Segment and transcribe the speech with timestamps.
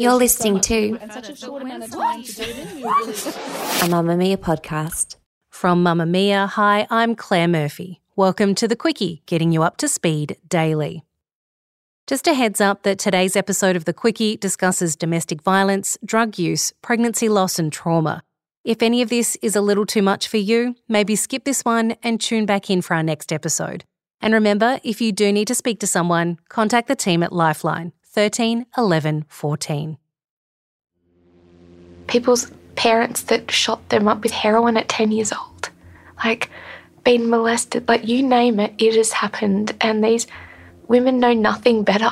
[0.00, 0.98] You're listening to a
[3.86, 5.16] Mamamia podcast.
[5.50, 8.00] From Mamamia, hi, I'm Claire Murphy.
[8.16, 11.04] Welcome to the Quicky, getting you up to speed daily.
[12.06, 16.72] Just a heads up that today's episode of The Quicky discusses domestic violence, drug use,
[16.80, 18.22] pregnancy loss, and trauma.
[18.64, 21.94] If any of this is a little too much for you, maybe skip this one
[22.02, 23.84] and tune back in for our next episode.
[24.22, 27.92] And remember, if you do need to speak to someone, contact the team at Lifeline
[28.12, 29.96] 13 11 14.
[32.08, 35.70] People's parents that shot them up with heroin at 10 years old,
[36.24, 36.50] like
[37.04, 39.76] being molested, like you name it, it has happened.
[39.80, 40.26] And these
[40.88, 42.10] women know nothing better.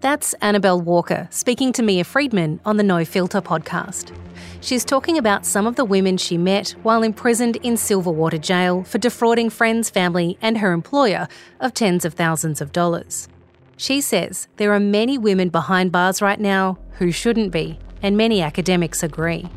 [0.00, 4.12] That's Annabelle Walker speaking to Mia Freedman on the No Filter podcast.
[4.60, 8.98] She's talking about some of the women she met while imprisoned in Silverwater Jail for
[8.98, 11.28] defrauding friends, family, and her employer
[11.60, 13.28] of tens of thousands of dollars.
[13.80, 18.42] She says there are many women behind bars right now who shouldn't be, and many
[18.42, 19.48] academics agree.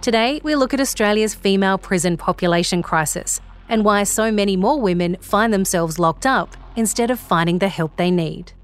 [0.00, 3.38] Today, we look at Australia's female prison population crisis
[3.68, 7.94] and why so many more women find themselves locked up instead of finding the help
[7.96, 8.54] they need.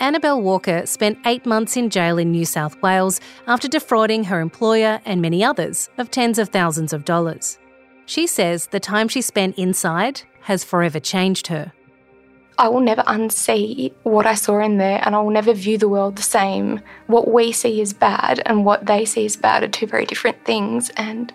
[0.00, 5.00] Annabelle Walker spent eight months in jail in New South Wales after defrauding her employer
[5.04, 7.56] and many others of tens of thousands of dollars.
[8.06, 11.72] She says the time she spent inside has forever changed her.
[12.56, 15.88] I will never unsee what I saw in there, and I will never view the
[15.88, 16.80] world the same.
[17.08, 20.44] What we see as bad and what they see as bad are two very different
[20.44, 20.90] things.
[20.90, 21.32] And,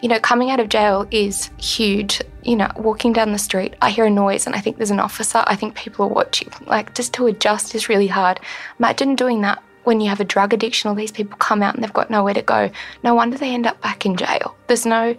[0.00, 2.22] you know, coming out of jail is huge.
[2.42, 5.00] You know, walking down the street, I hear a noise and I think there's an
[5.00, 5.42] officer.
[5.46, 6.48] I think people are watching.
[6.66, 8.40] Like, just to adjust is really hard.
[8.78, 11.84] Imagine doing that when you have a drug addiction, all these people come out and
[11.84, 12.70] they've got nowhere to go.
[13.04, 14.56] No wonder they end up back in jail.
[14.68, 15.16] There's no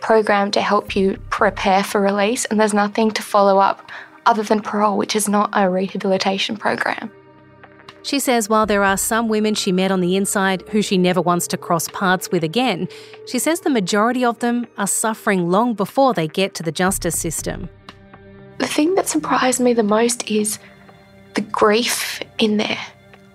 [0.00, 3.90] program to help you prepare for release, and there's nothing to follow up
[4.26, 7.10] other than parole, which is not a rehabilitation program.
[8.02, 11.20] She says while there are some women she met on the inside who she never
[11.20, 12.88] wants to cross paths with again,
[13.26, 17.18] she says the majority of them are suffering long before they get to the justice
[17.18, 17.68] system.
[18.58, 20.58] The thing that surprised me the most is
[21.34, 22.78] the grief in there.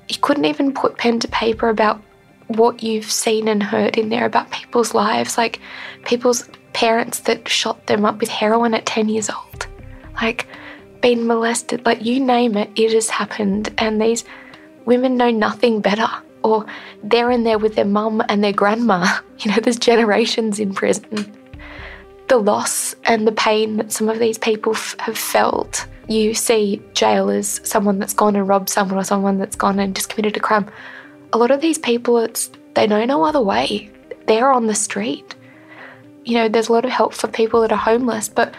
[0.10, 2.02] You couldn't even put pen to paper about
[2.48, 5.60] what you've seen and heard in there about people's lives, like
[6.06, 9.68] people's parents that shot them up with heroin at 10 years old,
[10.22, 10.48] like
[11.02, 13.74] being molested, like you name it, it has happened.
[13.78, 14.24] And these
[14.86, 16.08] women know nothing better,
[16.44, 16.66] or
[17.04, 19.20] they're in there with their mum and their grandma.
[19.40, 21.30] You know, there's generations in prison.
[22.30, 25.86] The loss and the pain that some of these people f- have felt.
[26.08, 29.94] You see jail as someone that's gone and robbed someone or someone that's gone and
[29.94, 30.72] just committed a crime
[31.36, 33.92] a lot of these people, it's they know no other way.
[34.26, 35.36] They're on the street.
[36.24, 38.56] You know, there's a lot of help for people that are homeless, but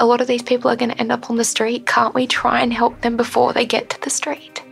[0.00, 1.86] a lot of these people are going to end up on the street.
[1.86, 4.64] Can't we try and help them before they get to the street?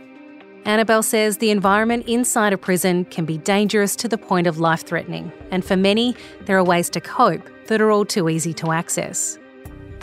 [0.65, 4.85] Annabelle says the environment inside a prison can be dangerous to the point of life
[4.85, 8.73] threatening, and for many, there are ways to cope that are all too easy to
[8.73, 9.39] access.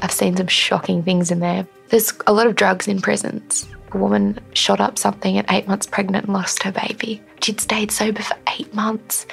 [0.01, 1.67] I've seen some shocking things in there.
[1.91, 3.67] There's a lot of drugs in prisons.
[3.95, 7.23] A woman shot up something at eight months pregnant and lost her baby.
[7.41, 9.27] She'd stayed sober for eight months,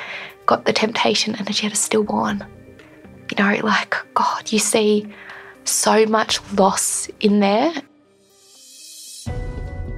[0.45, 2.45] got the temptation, and she had a stillborn.
[3.31, 5.11] You know, like, God, you see
[5.63, 7.73] so much loss in there.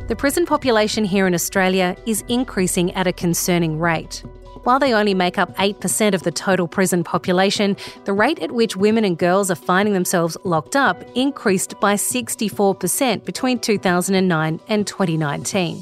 [0.07, 4.23] The prison population here in Australia is increasing at a concerning rate.
[4.63, 7.75] While they only make up 8% of the total prison population,
[8.05, 13.25] the rate at which women and girls are finding themselves locked up increased by 64%
[13.25, 15.81] between 2009 and 2019.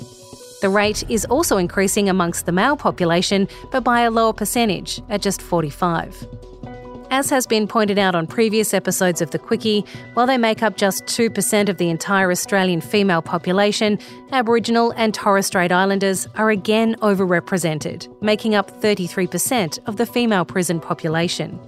[0.62, 5.22] The rate is also increasing amongst the male population, but by a lower percentage, at
[5.22, 6.41] just 45.
[7.12, 10.78] As has been pointed out on previous episodes of The Quicky, while they make up
[10.78, 14.00] just 2% of the entire Australian female population,
[14.32, 20.80] Aboriginal and Torres Strait Islanders are again overrepresented, making up 33% of the female prison
[20.80, 21.60] population.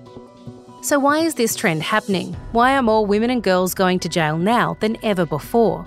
[0.81, 2.33] So, why is this trend happening?
[2.53, 5.85] Why are more women and girls going to jail now than ever before?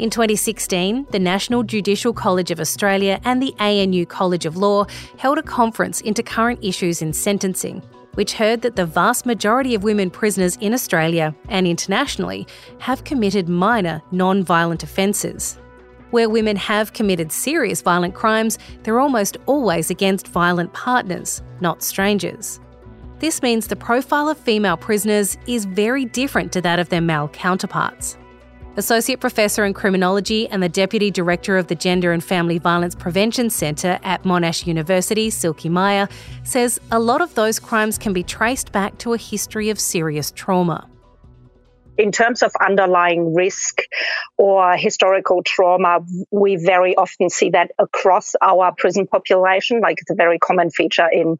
[0.00, 4.86] In 2016, the National Judicial College of Australia and the ANU College of Law
[5.18, 7.80] held a conference into current issues in sentencing.
[8.14, 12.46] Which heard that the vast majority of women prisoners in Australia and internationally
[12.78, 15.58] have committed minor non violent offences.
[16.10, 22.60] Where women have committed serious violent crimes, they're almost always against violent partners, not strangers.
[23.18, 27.28] This means the profile of female prisoners is very different to that of their male
[27.28, 28.18] counterparts.
[28.76, 33.50] Associate Professor in Criminology and the Deputy Director of the Gender and Family Violence Prevention
[33.50, 36.08] Centre at Monash University, Silke Meyer,
[36.42, 40.30] says a lot of those crimes can be traced back to a history of serious
[40.30, 40.88] trauma
[41.98, 43.82] in terms of underlying risk
[44.38, 46.00] or historical trauma,
[46.30, 49.80] we very often see that across our prison population.
[49.80, 51.36] Like it's a very common feature in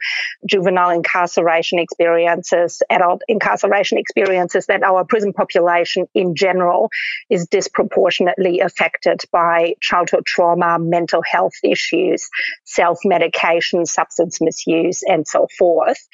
[0.47, 6.91] juvenile incarceration experiences, adult incarceration experiences, that our prison population in general
[7.31, 12.29] is disproportionately affected by childhood trauma, mental health issues,
[12.65, 16.07] self medication, substance misuse, and so forth.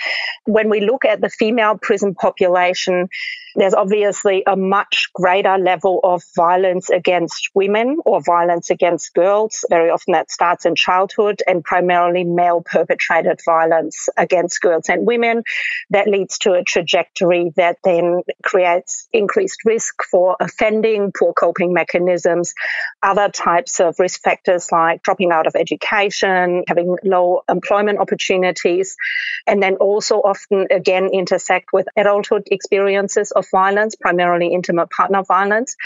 [0.44, 3.08] When we look at the female prison population,
[3.56, 9.64] there's obviously a much greater level of violence against women or violence against girls.
[9.70, 15.42] Very often that starts in childhood and primarily male perpetrated violence against girls and women.
[15.90, 22.54] That leads to a trajectory that then creates increased risk for offending, poor coping mechanisms,
[23.02, 28.96] other types of risk factors like dropping out of education, having low employment opportunities,
[29.46, 35.76] and then also often again intersect with adulthood experiences of violence, primarily intimate partner violence.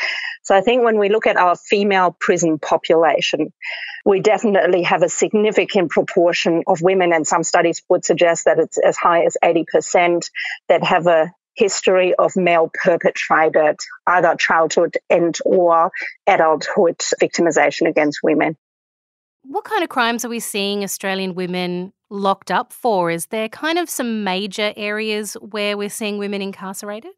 [0.43, 3.53] So I think when we look at our female prison population,
[4.05, 8.79] we definitely have a significant proportion of women, and some studies would suggest that it's
[8.79, 10.29] as high as 80%
[10.69, 13.77] that have a history of male perpetrated
[14.07, 15.91] either childhood and or
[16.27, 18.57] adulthood victimization against women.
[19.45, 23.11] What kind of crimes are we seeing Australian women locked up for?
[23.11, 27.13] Is there kind of some major areas where we're seeing women incarcerated?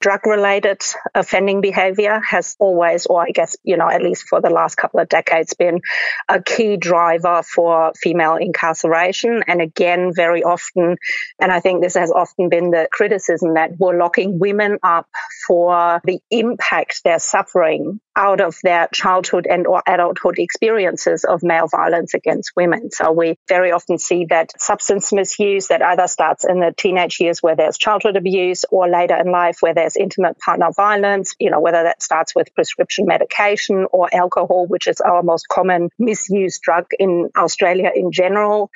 [0.00, 0.80] Drug related
[1.14, 5.00] offending behavior has always, or I guess, you know, at least for the last couple
[5.00, 5.80] of decades, been
[6.28, 9.42] a key driver for female incarceration.
[9.46, 10.96] And again, very often,
[11.40, 15.08] and I think this has often been the criticism that we're locking women up
[15.46, 21.68] for the impact they're suffering out of their childhood and or adulthood experiences of male
[21.68, 22.90] violence against women.
[22.90, 27.40] So we very often see that substance misuse that either starts in the teenage years
[27.40, 31.60] where there's childhood abuse or later in life where there's intimate partner violence, you know,
[31.60, 36.86] whether that starts with prescription medication or alcohol, which is our most common misused drug
[36.98, 38.70] in Australia in general,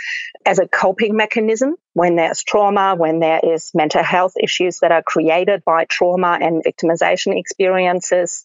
[0.45, 5.03] as a coping mechanism when there's trauma, when there is mental health issues that are
[5.03, 8.45] created by trauma and victimization experiences.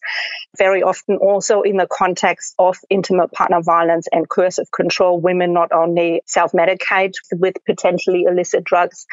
[0.58, 5.72] Very often also in the context of intimate partner violence and coercive control, women not
[5.72, 9.06] only self-medicate with potentially illicit drugs,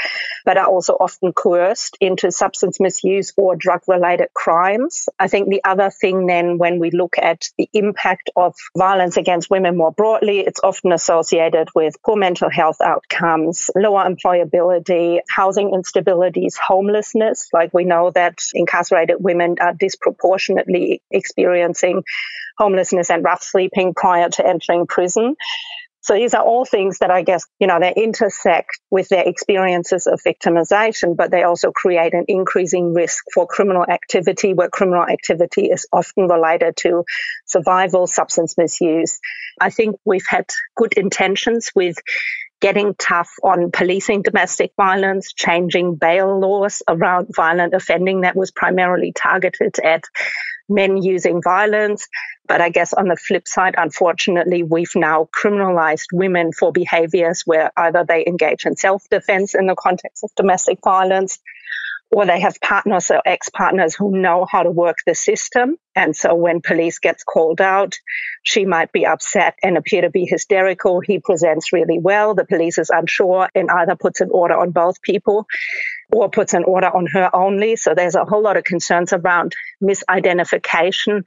[0.43, 5.07] but are also often coerced into substance misuse or drug-related crimes.
[5.17, 9.49] I think the other thing then when we look at the impact of violence against
[9.49, 15.71] women more broadly, it's often associated with poor mental health outcomes, lower employment employability, housing
[15.71, 17.49] instabilities, homelessness.
[17.53, 22.03] Like we know that incarcerated women are disproportionately experiencing
[22.57, 25.35] homelessness and rough sleeping prior to entering prison.
[26.01, 30.05] So these are all things that I guess, you know, they intersect with their experiences
[30.05, 35.71] of victimization, but they also create an increasing risk for criminal activity where criminal activity
[35.71, 37.05] is often related to
[37.47, 39.19] survival, substance misuse.
[39.59, 41.97] I think we've had good intentions with
[42.65, 49.11] getting tough on policing domestic violence, changing bail laws around violent offending that was primarily
[49.11, 50.05] targeted at
[50.67, 52.07] men using violence.
[52.47, 57.71] But I guess on the flip side, unfortunately, we've now criminalized women for behaviors where
[57.77, 61.37] either they engage in self defense in the context of domestic violence
[62.11, 65.75] or they have partners or ex partners who know how to work the system.
[65.95, 67.95] And so when police gets called out,
[68.43, 71.01] she might be upset and appear to be hysterical.
[71.01, 72.35] He presents really well.
[72.35, 75.45] The police is unsure and either puts an order on both people
[76.15, 77.75] or puts an order on her only.
[77.75, 79.53] So there's a whole lot of concerns around
[79.83, 81.23] misidentification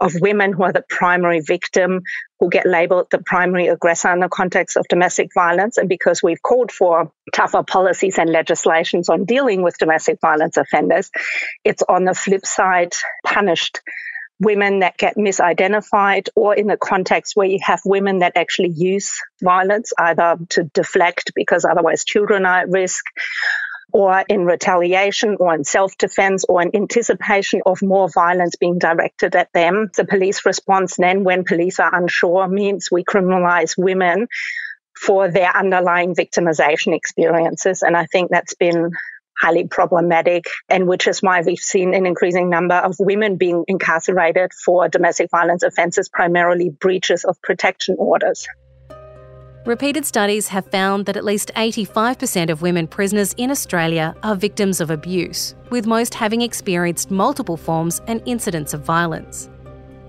[0.00, 2.00] of women who are the primary victim,
[2.38, 5.76] who get labeled the primary aggressor in the context of domestic violence.
[5.76, 11.10] And because we've called for tougher policies and legislations on dealing with domestic violence offenders,
[11.62, 12.94] it's on the flip side
[13.26, 13.80] punished
[14.40, 19.20] women that get misidentified or in the context where you have women that actually use
[19.42, 23.04] violence either to deflect because otherwise children are at risk
[23.92, 29.36] or in retaliation or in self defense or in anticipation of more violence being directed
[29.36, 29.90] at them.
[29.96, 34.28] The police response then, when police are unsure, means we criminalize women
[34.96, 37.82] for their underlying victimization experiences.
[37.82, 38.90] And I think that's been
[39.40, 44.52] highly problematic, and which is why we've seen an increasing number of women being incarcerated
[44.52, 48.46] for domestic violence offences, primarily breaches of protection orders.
[49.70, 54.80] Repeated studies have found that at least 85% of women prisoners in Australia are victims
[54.80, 59.48] of abuse, with most having experienced multiple forms and incidents of violence.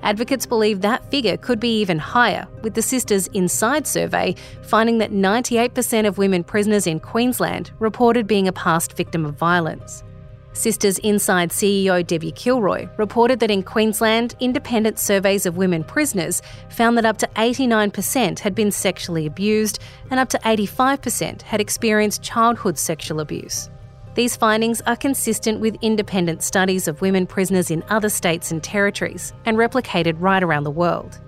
[0.02, 5.12] Advocates believe that figure could be even higher, with the Sisters Inside survey finding that
[5.12, 10.04] 98% of women prisoners in Queensland reported being a past victim of violence.
[10.54, 16.98] Sisters Inside CEO Debbie Kilroy reported that in Queensland, independent surveys of women prisoners found
[16.98, 19.80] that up to 89% had been sexually abused
[20.10, 23.70] and up to 85% had experienced childhood sexual abuse.
[24.14, 29.32] These findings are consistent with independent studies of women prisoners in other states and territories
[29.46, 31.22] and replicated right around the world.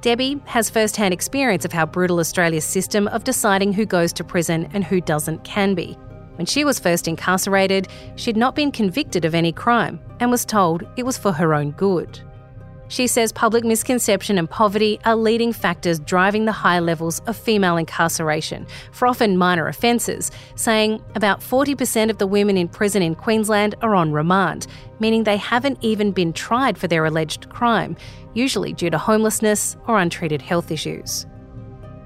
[0.00, 4.22] Debbie has first hand experience of how brutal Australia's system of deciding who goes to
[4.22, 5.98] prison and who doesn't can be,
[6.36, 10.84] when she was first incarcerated, she'd not been convicted of any crime and was told
[10.96, 12.20] it was for her own good.
[12.88, 17.76] She says public misconception and poverty are leading factors driving the high levels of female
[17.76, 23.74] incarceration for often minor offences, saying about 40% of the women in prison in Queensland
[23.80, 24.66] are on remand,
[25.00, 27.96] meaning they haven't even been tried for their alleged crime,
[28.34, 31.26] usually due to homelessness or untreated health issues.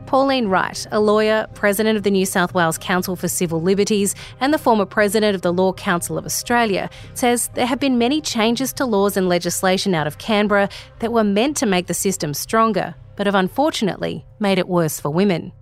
[0.08, 4.54] Pauline Wright, a lawyer, president of the New South Wales Council for Civil Liberties, and
[4.54, 8.72] the former president of the Law Council of Australia, says there have been many changes
[8.72, 12.94] to laws and legislation out of Canberra that were meant to make the system stronger,
[13.16, 15.52] but have unfortunately made it worse for women.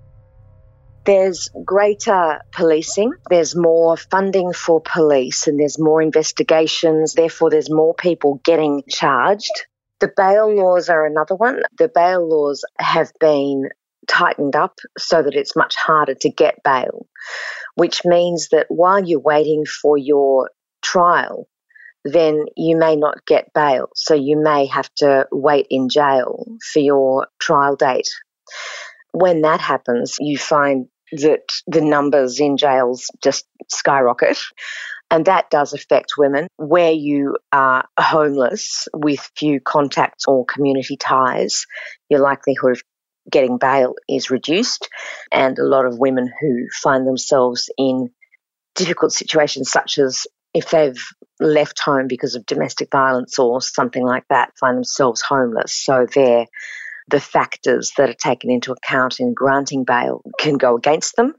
[1.07, 7.95] There's greater policing, there's more funding for police, and there's more investigations, therefore, there's more
[7.95, 9.67] people getting charged.
[9.99, 11.63] The bail laws are another one.
[11.79, 13.71] The bail laws have been
[14.07, 17.07] tightened up so that it's much harder to get bail,
[17.75, 20.51] which means that while you're waiting for your
[20.83, 21.49] trial,
[22.05, 23.89] then you may not get bail.
[23.95, 28.09] So you may have to wait in jail for your trial date.
[29.13, 34.39] When that happens, you find that the numbers in jails just skyrocket.
[35.11, 36.49] And that does affect women.
[36.57, 41.67] Where you are homeless with few contacts or community ties,
[42.09, 42.83] your likelihood of
[43.31, 44.89] getting bail is reduced,
[45.33, 48.11] and a lot of women who find themselves in
[48.75, 51.03] difficult situations, such as if they've
[51.41, 55.75] left home because of domestic violence or something like that, find themselves homeless.
[55.75, 56.47] So they're
[57.09, 61.35] the factors that are taken into account in granting bail can go against them.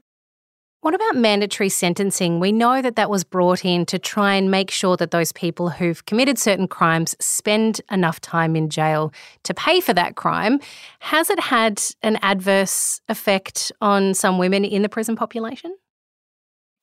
[0.80, 2.38] What about mandatory sentencing?
[2.38, 5.70] We know that that was brought in to try and make sure that those people
[5.70, 10.60] who've committed certain crimes spend enough time in jail to pay for that crime.
[11.00, 15.76] Has it had an adverse effect on some women in the prison population?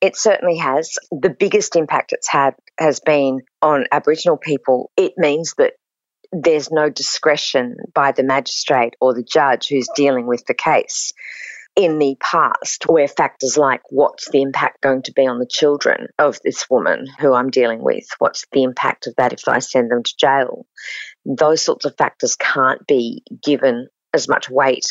[0.01, 0.97] It certainly has.
[1.11, 4.91] The biggest impact it's had has been on Aboriginal people.
[4.97, 5.75] It means that
[6.33, 11.13] there's no discretion by the magistrate or the judge who's dealing with the case
[11.75, 16.07] in the past where factors like what's the impact going to be on the children
[16.17, 18.05] of this woman who I'm dealing with?
[18.19, 20.65] What's the impact of that if I send them to jail?
[21.25, 24.85] Those sorts of factors can't be given as much weight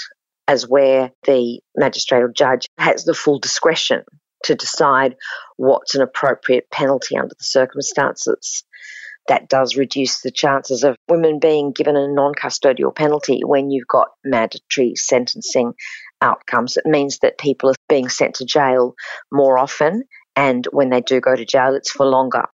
[0.46, 4.02] as where the magistrate or judge has the full discretion
[4.44, 5.16] to decide
[5.56, 8.62] what's an appropriate penalty under the circumstances
[9.28, 13.88] that does reduce the chances of women being given a non custodial penalty when you've
[13.88, 15.72] got mandatory sentencing
[16.24, 16.76] outcomes.
[16.76, 18.94] It means that people are being sent to jail
[19.30, 20.02] more often,
[20.34, 22.46] and when they do go to jail, it's for longer.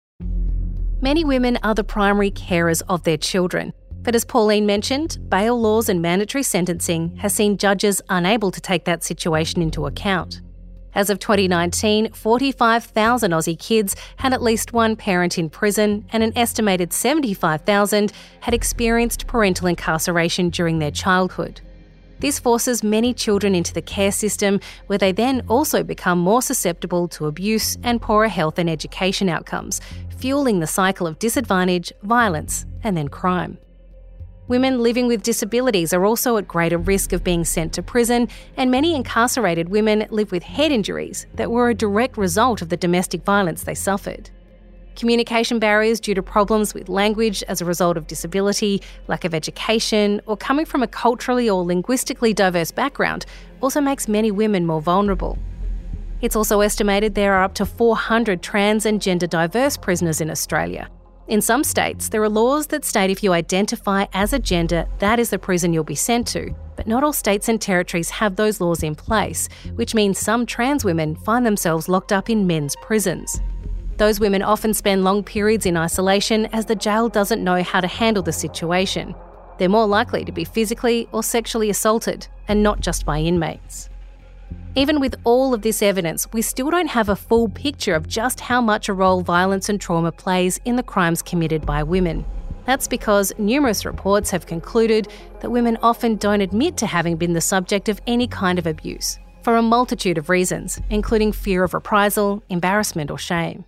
[1.00, 3.72] Many women are the primary carers of their children.
[4.02, 8.84] But as Pauline mentioned, bail laws and mandatory sentencing has seen judges unable to take
[8.86, 10.40] that situation into account.
[10.94, 16.32] As of 2019, 45,000 Aussie kids had at least one parent in prison, and an
[16.36, 21.60] estimated 75,000 had experienced parental incarceration during their childhood.
[22.20, 27.08] This forces many children into the care system, where they then also become more susceptible
[27.08, 29.80] to abuse and poorer health and education outcomes,
[30.18, 33.56] fueling the cycle of disadvantage, violence, and then crime.
[34.48, 38.70] Women living with disabilities are also at greater risk of being sent to prison, and
[38.70, 43.24] many incarcerated women live with head injuries that were a direct result of the domestic
[43.24, 44.28] violence they suffered.
[45.00, 50.20] Communication barriers due to problems with language as a result of disability, lack of education,
[50.26, 53.24] or coming from a culturally or linguistically diverse background
[53.62, 55.38] also makes many women more vulnerable.
[56.20, 60.86] It's also estimated there are up to 400 trans and gender diverse prisoners in Australia,
[61.30, 65.20] In some states, there are laws that state if you identify as a gender, that
[65.20, 66.52] is the prison you'll be sent to.
[66.74, 70.84] But not all states and territories have those laws in place, which means some trans
[70.84, 73.40] women find themselves locked up in men's prisons.
[74.00, 77.86] Those women often spend long periods in isolation as the jail doesn't know how to
[77.86, 79.14] handle the situation.
[79.58, 83.90] They're more likely to be physically or sexually assaulted, and not just by inmates.
[84.74, 88.40] Even with all of this evidence, we still don't have a full picture of just
[88.40, 92.24] how much a role violence and trauma plays in the crimes committed by women.
[92.64, 95.08] That's because numerous reports have concluded
[95.40, 99.18] that women often don't admit to having been the subject of any kind of abuse,
[99.42, 103.66] for a multitude of reasons, including fear of reprisal, embarrassment, or shame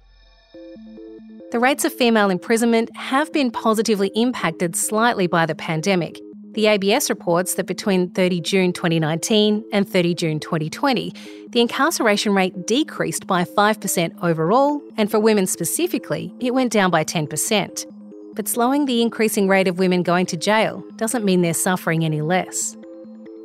[1.52, 6.18] the rates of female imprisonment have been positively impacted slightly by the pandemic.
[6.52, 11.12] The ABS reports that between 30 June 2019 and 30 June 2020,
[11.50, 17.04] the incarceration rate decreased by 5% overall, and for women specifically, it went down by
[17.04, 17.84] 10%.
[18.34, 22.22] But slowing the increasing rate of women going to jail doesn't mean they're suffering any
[22.22, 22.78] less.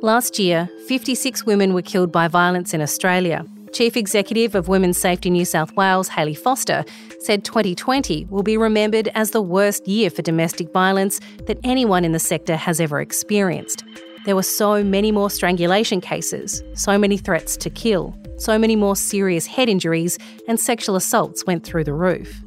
[0.00, 5.30] Last year, 56 women were killed by violence in Australia, Chief Executive of Women's Safety
[5.30, 6.84] New South Wales, Hayley Foster,
[7.20, 12.12] said 2020 will be remembered as the worst year for domestic violence that anyone in
[12.12, 13.84] the sector has ever experienced.
[14.24, 18.96] There were so many more strangulation cases, so many threats to kill, so many more
[18.96, 22.42] serious head injuries, and sexual assaults went through the roof.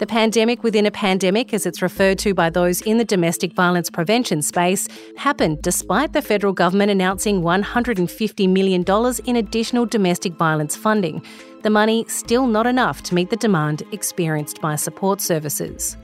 [0.00, 3.88] The pandemic within a pandemic, as it's referred to by those in the domestic violence
[3.88, 8.84] prevention space, happened despite the federal government announcing $150 million
[9.24, 11.24] in additional domestic violence funding.
[11.62, 15.96] The money still not enough to meet the demand experienced by support services.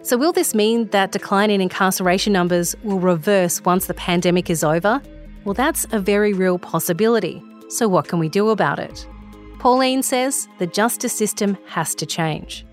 [0.00, 4.64] So, will this mean that decline in incarceration numbers will reverse once the pandemic is
[4.64, 5.02] over?
[5.44, 7.42] Well, that's a very real possibility.
[7.68, 9.06] So, what can we do about it?
[9.58, 12.64] Pauline says the justice system has to change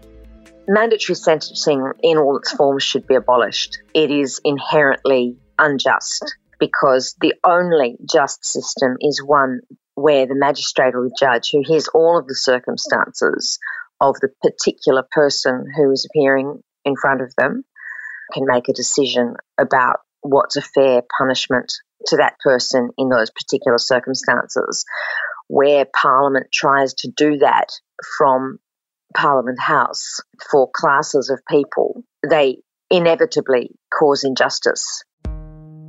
[0.67, 3.79] mandatory sentencing in all its forms should be abolished.
[3.93, 9.61] It is inherently unjust because the only just system is one
[9.95, 13.59] where the magistrate or the judge who hears all of the circumstances
[14.01, 17.63] of the particular person who is appearing in front of them
[18.33, 21.71] can make a decision about what's a fair punishment
[22.07, 24.85] to that person in those particular circumstances.
[25.47, 27.67] Where Parliament tries to do that
[28.17, 28.59] from
[29.15, 30.19] Parliament House
[30.51, 32.57] for classes of people, they
[32.91, 35.03] inevitably cause injustice.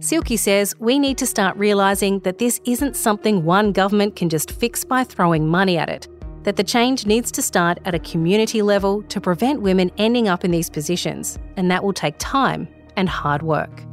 [0.01, 4.53] Silke says we need to start realising that this isn't something one government can just
[4.53, 6.09] fix by throwing money at it.
[6.45, 10.45] That the change needs to start at a community level to prevent women ending up
[10.45, 13.86] in these positions, and that will take time and hard work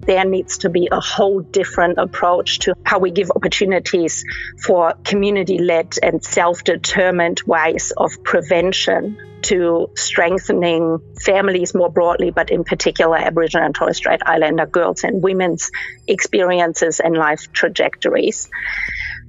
[0.00, 4.24] there needs to be a whole different approach to how we give opportunities
[4.64, 12.50] for community led and self determined ways of prevention to strengthening families more broadly, but
[12.50, 15.70] in particular Aboriginal and Torres Strait Islander girls and women's
[16.06, 18.50] experiences and life trajectories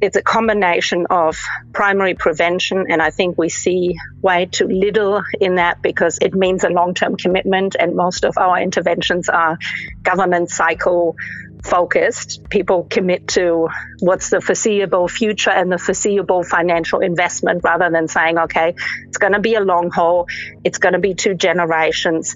[0.02, 1.38] it's a combination of
[1.74, 6.64] primary prevention, and I think we see way too little in that because it means
[6.64, 9.60] a long term commitment, and most of our interventions are
[10.04, 11.16] government cycle
[11.64, 12.42] focused.
[12.50, 18.38] People commit to what's the foreseeable future and the foreseeable financial investment rather than saying,
[18.38, 18.74] okay,
[19.08, 20.26] it's going to be a long haul,
[20.64, 22.36] it's going to be two generations.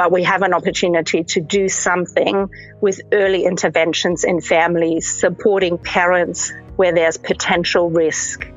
[0.00, 2.48] But we have an opportunity to do something
[2.80, 8.48] with early interventions in families, supporting parents where there's potential risk,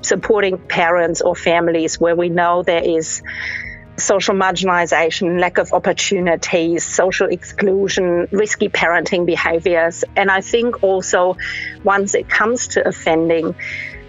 [0.00, 3.22] supporting parents or families where we know there is
[3.98, 10.02] social marginalization, lack of opportunities, social exclusion, risky parenting behaviors.
[10.16, 11.36] And I think also
[11.84, 13.54] once it comes to offending,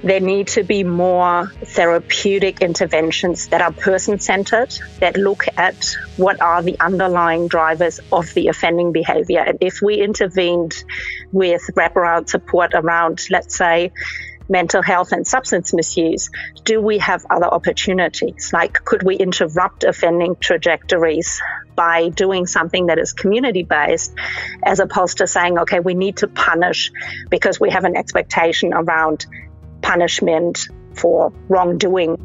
[0.04, 6.42] there need to be more therapeutic interventions that are person centered, that look at what
[6.42, 9.42] are the underlying drivers of the offending behavior.
[9.42, 10.84] And if we intervened
[11.32, 13.92] with wraparound support around, let's say,
[14.50, 16.30] mental health and substance misuse,
[16.64, 18.52] do we have other opportunities?
[18.54, 21.42] Like, could we interrupt offending trajectories
[21.76, 24.14] by doing something that is community based
[24.64, 26.92] as opposed to saying, okay, we need to punish
[27.30, 29.26] because we have an expectation around
[29.82, 32.18] punishment for wrongdoing.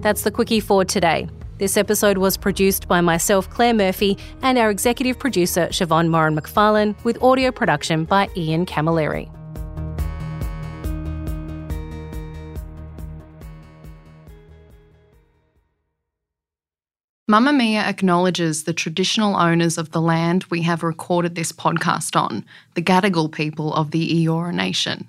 [0.00, 1.28] That's the quicky for today.
[1.58, 6.94] This episode was produced by myself, Claire Murphy, and our executive producer, Siobhan Moran McFarlane,
[7.04, 9.30] with audio production by Ian Camilleri.
[17.30, 22.82] Mamamia acknowledges the traditional owners of the land we have recorded this podcast on, the
[22.82, 25.08] Gadigal people of the Eora Nation.